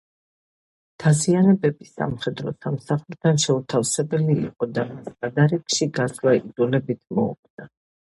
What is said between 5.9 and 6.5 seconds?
გასვლა